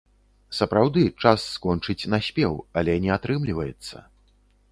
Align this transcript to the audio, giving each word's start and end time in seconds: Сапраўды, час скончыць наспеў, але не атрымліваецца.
Сапраўды, 0.59 1.03
час 1.25 1.43
скончыць 1.57 2.09
наспеў, 2.15 2.57
але 2.83 2.97
не 3.03 3.11
атрымліваецца. 3.19 3.97